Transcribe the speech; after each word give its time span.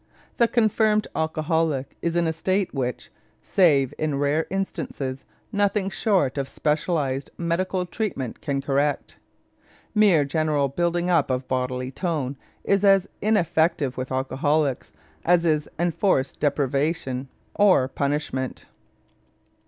The 0.37 0.47
confirmed 0.47 1.05
alcoholic 1.15 1.95
is 2.01 2.15
in 2.15 2.25
the 2.25 2.33
state 2.33 2.73
which, 2.73 3.11
save 3.43 3.93
in 3.99 4.17
rare 4.17 4.47
instances, 4.49 5.25
nothing 5.51 5.91
short 5.91 6.39
of 6.39 6.49
specialized 6.49 7.29
medical 7.37 7.85
treatment 7.85 8.41
can 8.41 8.63
correct. 8.63 9.19
Mere 9.93 10.25
general 10.25 10.69
building 10.69 11.11
up 11.11 11.29
of 11.29 11.47
bodily 11.47 11.91
tone 11.91 12.35
is 12.63 12.83
as 12.83 13.07
ineffective 13.21 13.95
with 13.95 14.11
alcoholics 14.11 14.91
as 15.23 15.45
is 15.45 15.69
enforced 15.77 16.39
deprivation 16.39 17.27
or 17.53 17.87
punishment. 17.87 18.65